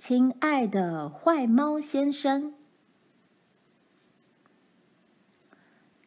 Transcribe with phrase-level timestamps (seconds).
[0.00, 2.54] 亲爱的坏猫先生。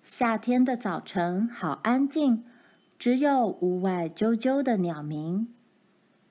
[0.03, 2.43] 夏天的早晨好安静，
[2.97, 5.53] 只有屋外啾啾的鸟鸣。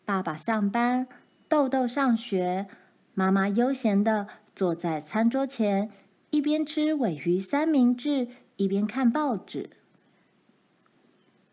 [0.05, 1.07] 爸爸上班，
[1.49, 2.67] 豆豆上学，
[3.15, 4.27] 妈妈悠闲地
[4.57, 5.89] 坐在餐桌前，
[6.31, 8.27] 一边吃鮪鱼三明治，
[8.57, 9.71] 一边看报纸。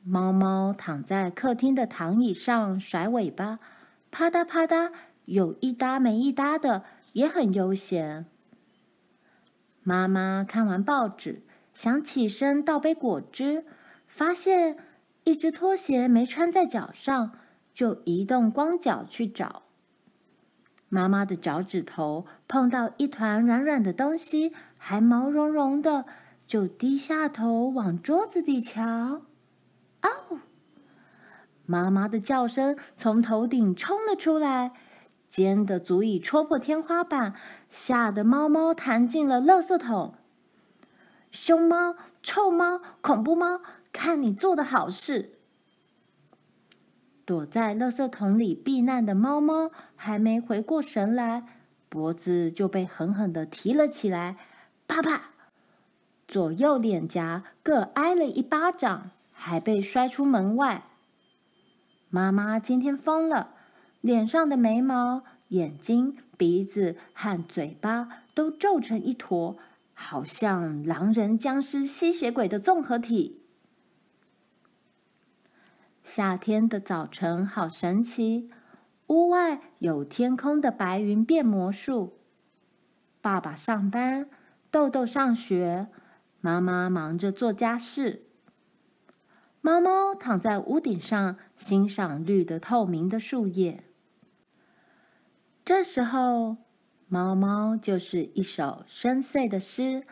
[0.03, 3.59] 猫猫躺在客厅的躺椅上甩尾巴，
[4.09, 4.91] 啪嗒啪嗒，
[5.29, 6.83] 有一搭没一搭的，
[7.13, 8.25] 也很悠闲。
[9.83, 11.43] 妈妈看完报纸，
[11.73, 13.63] 想起身倒杯果汁，
[14.07, 14.77] 发现
[15.25, 17.31] 一只拖鞋没穿在脚上，
[17.75, 19.63] 就移动光脚去找。
[20.89, 26.05] 妈妈的脚趾头碰到一团软软的东西，还毛茸茸的，
[26.47, 29.21] 就低下头往桌子底瞧。
[30.01, 30.39] 哦！
[31.67, 34.71] 妈妈的叫声从头顶冲了出来，
[35.29, 37.35] 尖的足以戳破天花板，
[37.69, 40.15] 吓得猫猫弹进了垃圾桶。
[41.31, 43.61] 凶猫、臭猫、恐怖猫，
[43.93, 45.37] 看你做的好事！
[47.23, 51.43] 躲在垃圾桶里避难的猫猫还没回过神来，
[51.87, 54.35] 脖子就被狠狠地提了起来，
[54.87, 55.29] 啪啪，
[56.27, 59.11] 左右脸颊各挨了一巴掌。
[59.41, 60.83] 还被摔出门外。
[62.09, 63.53] 妈妈今天疯了，
[64.01, 69.57] 脸上的眉毛、眼睛、鼻子和嘴巴都皱成一坨，
[69.93, 73.41] 好像狼人、僵尸、吸血鬼的综合体。
[76.03, 78.49] 夏天的早晨好神奇，
[79.07, 82.19] 屋外有天空的白云变魔术。
[83.21, 84.29] 爸爸上班，
[84.71, 85.87] 豆豆上学，
[86.39, 88.23] 妈妈忙着做家事。
[89.59, 93.83] 猫猫躺在屋顶上，欣赏绿的透明的树叶。
[95.69, 96.57] 这时候，
[97.07, 100.03] 猫猫就是一首深邃的诗，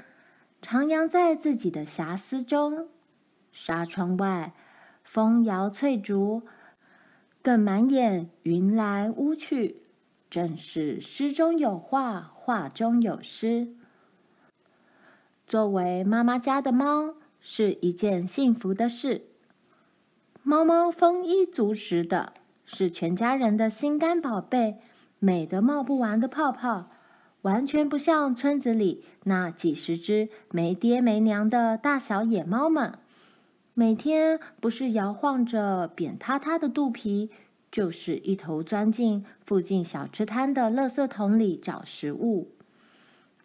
[0.62, 2.90] 徜徉在自己的遐思中。
[3.52, 4.54] 纱窗外，
[5.04, 6.44] 风摇翠竹，
[7.42, 9.82] 更满眼云来雾去，
[10.30, 13.74] 正是诗中有画，画中有诗。
[15.48, 19.26] 作为妈妈家的猫，是一件幸福的事。
[20.44, 24.80] 猫猫丰衣足食的，是全家人的心肝宝贝，
[25.20, 26.90] 美得冒不完的泡泡，
[27.42, 33.00] 完全不像村子里那几十只没爹没娘的大小野猫们，
[33.74, 37.32] 每天不是摇晃着扁塌塌的肚皮，
[37.72, 42.52] 就是一头钻进附近小吃摊的垃圾桶里找食物。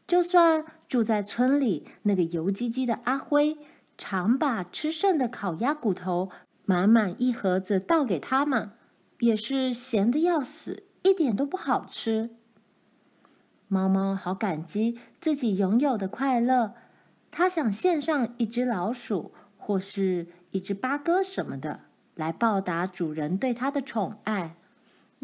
[0.06, 3.56] 就算住在村里，那个油唧唧的阿辉，
[3.96, 6.30] 常把吃剩的烤鸭骨头。
[6.64, 8.70] 满满一盒子倒给他们，
[9.18, 12.30] 也是闲得要死，一点都不好吃。
[13.68, 16.74] 猫猫好感激自己拥有的快乐，
[17.30, 21.80] 它想献上一只老鼠或是一只八哥什么的，
[22.14, 24.56] 来报答主人对它的宠爱。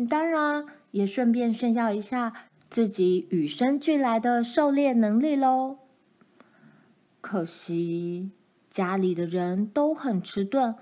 [0.09, 2.33] 当然，也顺便炫耀一下
[2.71, 5.79] 自己与生俱来的狩猎能力喽。
[7.21, 8.31] 可惜
[8.71, 10.75] 家里的人都很迟钝。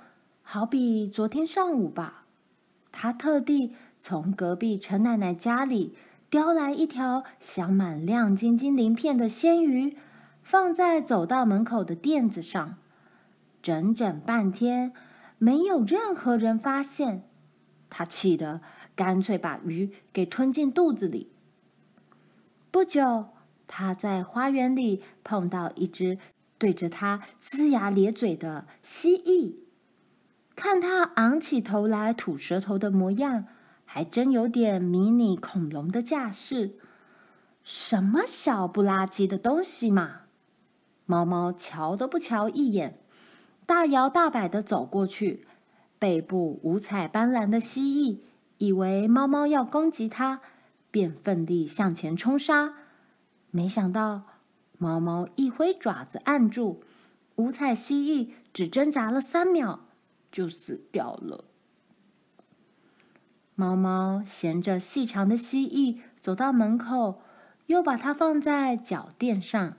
[0.42, 2.26] 好比昨天上午吧，
[2.92, 3.74] 他特地
[4.08, 5.96] 从隔壁陈奶奶家里
[6.30, 9.96] 叼来一条镶满亮晶晶鳞片的鲜鱼，
[10.44, 12.76] 放在走到门口的垫子上，
[13.60, 14.92] 整整半天
[15.38, 17.24] 没有任何人发现。
[17.90, 18.60] 他气得
[18.94, 21.32] 干脆把鱼给吞进肚子里。
[22.70, 23.30] 不久，
[23.66, 26.18] 他在花园里碰到一只
[26.58, 29.56] 对着他龇牙咧嘴的蜥蜴。
[30.54, 33.46] 看他昂起头来吐舌头的模样，
[33.86, 36.76] 还真有点迷你恐龙的架势。
[37.64, 40.22] 什么小不拉几的东西嘛！
[41.06, 42.98] 猫猫瞧都不瞧一眼，
[43.64, 45.46] 大摇大摆地走过去。
[45.98, 48.20] 背部五彩斑斓的蜥蜴
[48.58, 50.40] 以为猫猫要攻击它，
[50.90, 52.74] 便奋力向前冲杀。
[53.50, 54.24] 没想到，
[54.76, 56.82] 猫猫一挥爪子按住，
[57.36, 59.80] 五彩蜥蜴只挣扎了三秒。
[60.30, 61.44] 就死掉了。
[63.58, 67.22] 猫猫衔着细长的蜥蜴走到门口，
[67.66, 69.78] 又把它放在脚垫上。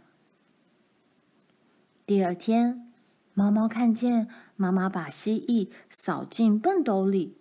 [2.08, 2.92] 第二天，
[3.36, 7.38] 猫猫看见妈妈把蜥蜴扫进畚斗里，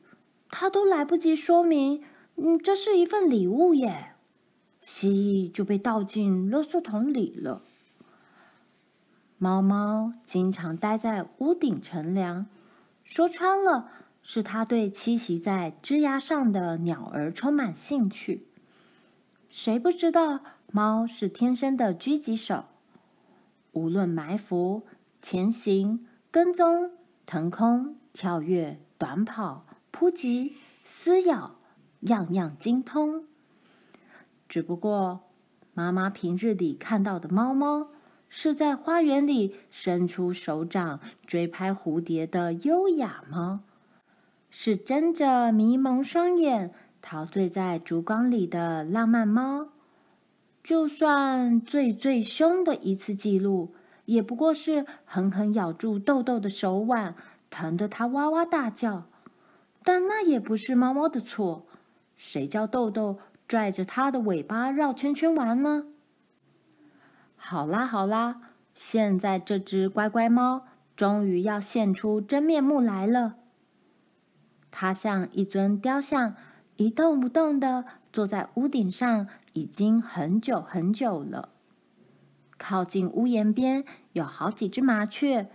[0.50, 2.04] 它都来不及说明，
[2.34, 4.12] 嗯，这是一份礼物耶。
[4.82, 7.62] 蜥蜴就被倒进垃圾桶里了。
[9.38, 12.46] 猫猫经常待在屋顶乘凉。
[13.04, 13.90] 说穿了，
[14.28, 18.48] 是他对栖息在枝桠上的鸟儿充满兴趣。
[19.48, 20.40] 谁不知道
[20.72, 22.64] 猫是天生的狙击手？
[23.70, 24.82] 无论埋伏、
[25.22, 26.90] 前行、跟踪、
[27.24, 31.60] 腾空、跳跃、短跑、扑击、撕咬，
[32.00, 33.26] 样样精通。
[34.48, 35.20] 只不过，
[35.72, 37.90] 妈妈平日里看到的猫猫，
[38.28, 43.60] 是在花园里伸出手掌追拍蝴蝶的优雅猫，
[44.58, 46.72] 是睁着迷蒙双眼
[47.02, 49.68] 陶醉在烛光里的浪漫猫。
[50.64, 53.74] 就算最最凶的一次记录，
[54.06, 57.14] 也不过是狠狠咬住豆豆的手腕，
[57.50, 59.04] 疼得它哇哇大叫。
[59.84, 61.66] 但那也不是猫猫的错，
[62.16, 65.84] 谁叫豆豆拽着它的尾巴绕圈圈玩呢？
[67.36, 68.40] 好啦好啦，
[68.74, 70.64] 现在这只乖乖猫
[70.96, 73.34] 终于要现出真面目来了。
[74.78, 76.34] 它像一尊雕像，
[76.76, 81.48] 一动不动地坐在屋顶上，已经很久很久了。
[82.58, 85.48] 靠近屋檐边有好几只麻雀，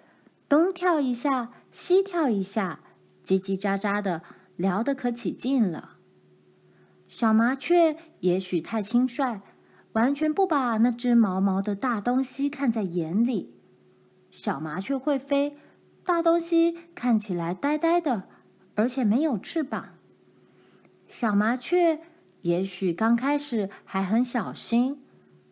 [0.49, 2.79] 东跳一下，西跳一下，
[3.23, 4.23] 叽叽喳喳的
[4.55, 5.97] 聊得可起劲了。
[7.07, 9.41] 小麻雀也许太轻率。
[9.93, 13.53] 完全不把那只毛毛的大东西看在眼里。
[14.31, 15.57] 小麻雀会飞，
[16.05, 18.23] 大东西看起来呆呆的，
[18.75, 19.97] 而且没有翅膀。
[21.07, 21.99] 小麻雀
[22.41, 25.03] 也许刚开始还很小心，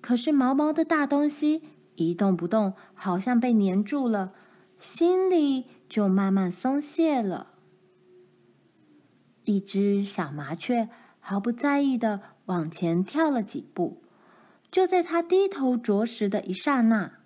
[0.02, 1.64] 可是毛毛的大东西
[1.96, 4.34] 一动不动，好像被粘住了，
[4.80, 7.54] 心里就慢慢松懈了。
[9.44, 10.90] 一只小麻雀
[11.20, 14.02] 毫不在意的往前跳了几步。
[14.72, 17.19] 就在它低头啄食的一刹那，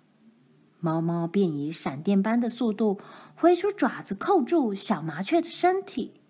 [0.84, 3.00] 猫猫便以闪电般的速度
[3.34, 6.20] 挥出爪子扣住小麻雀的身体，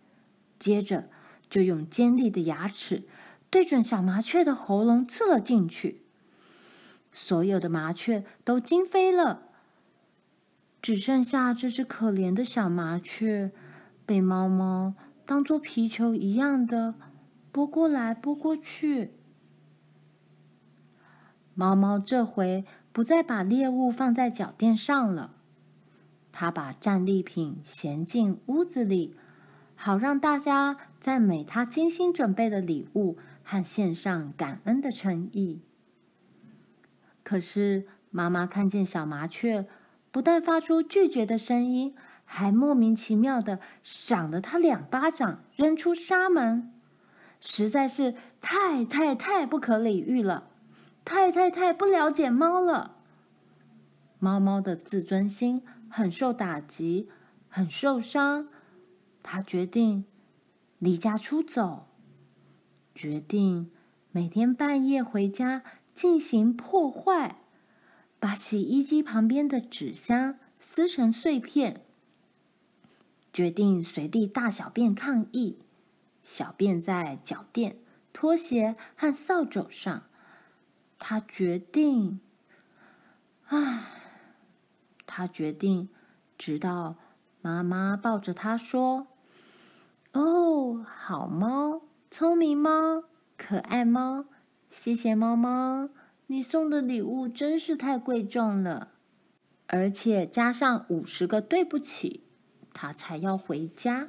[0.61, 1.11] 接着
[1.51, 3.03] 就用尖利的牙齿
[3.51, 6.03] 对准小麻雀的喉咙刺了进去。
[7.11, 9.49] 所有的麻雀都惊飞了，
[10.81, 13.51] 只剩下这只可怜的小麻雀，
[14.07, 14.95] 被猫猫
[15.27, 16.95] 当做皮球一样的
[17.51, 19.15] 拨过来拨过去。
[21.55, 22.65] 猫猫这回
[22.95, 25.35] 不再把猎物放在脚垫上了，
[26.31, 29.17] 他把战利品衔进屋子里，
[29.75, 35.61] 好让大家赞美他精心准备的礼物和献上感恩的诚意。
[37.25, 39.67] 可是妈妈看见小麻雀
[40.13, 46.73] 不但发出拒绝的声音，还莫名其妙的赏了他两巴掌，扔出纱门，
[47.41, 50.51] 实在是太太太不可理喻了。
[51.05, 52.97] 太太太不了解猫了，
[54.19, 57.11] 猫猫的自尊心很受打击，
[57.49, 58.49] 很受伤。
[59.23, 60.07] 它决定
[60.79, 61.89] 离家出走，
[62.95, 63.71] 决定
[64.13, 65.63] 每天半夜回家
[65.95, 67.37] 进行破坏，
[68.19, 71.83] 把洗衣机旁边的纸箱撕成碎片，
[73.31, 75.59] 决定随地大小便抗议，
[76.23, 77.77] 小便在脚垫、
[78.15, 80.05] 拖鞋和扫帚上。
[81.07, 82.19] 他决定，
[83.49, 83.85] 唉，
[85.05, 85.91] 他决定，
[86.39, 86.97] 直到
[87.43, 89.09] 妈妈抱着他说
[90.13, 93.05] ：“哦，好猫，聪明猫，
[93.37, 94.25] 可爱猫，
[94.71, 95.91] 谢谢猫猫，
[96.29, 98.93] 你送的礼物真是太贵重了，
[99.67, 102.25] 而且加上五十个对不起，
[102.73, 104.09] 他才要回家。”